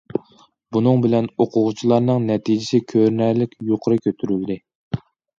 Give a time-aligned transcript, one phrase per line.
[0.75, 4.57] بۇنىڭ بىلەن ئوقۇغۇچىلارنىڭ نەتىجىسى كۆرۈنەرلىك يۇقىرى كۆتۈرۈلدى.